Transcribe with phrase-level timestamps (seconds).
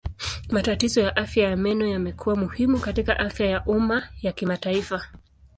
[0.49, 5.05] Matatizo ya afya ya meno yamekuwa muhimu katika afya ya umma ya kimataifa.